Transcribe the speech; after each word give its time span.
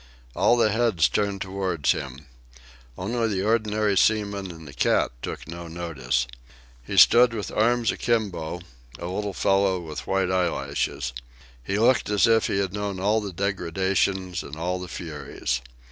All 0.35 0.57
the 0.57 0.71
heads 0.71 1.07
turned 1.07 1.41
towards 1.41 1.91
him. 1.91 2.25
Only 2.97 3.27
the 3.27 3.43
ordinary 3.45 3.95
seaman 3.95 4.49
and 4.49 4.67
the 4.67 4.73
cat 4.73 5.11
took 5.21 5.47
no 5.47 5.67
notice. 5.67 6.25
He 6.83 6.97
stood 6.97 7.35
with 7.35 7.51
arms 7.51 7.91
akimbo, 7.91 8.61
a 8.97 9.05
little 9.05 9.33
fellow 9.35 9.79
with 9.79 10.07
white 10.07 10.31
eyelashes. 10.31 11.13
He 11.63 11.77
looked 11.77 12.09
as 12.09 12.25
if 12.25 12.47
he 12.47 12.57
had 12.57 12.73
known 12.73 12.99
all 12.99 13.21
the 13.21 13.31
degradations 13.31 14.41
and 14.41 14.55
all 14.55 14.79
the 14.79 14.87
furies. 14.87 15.61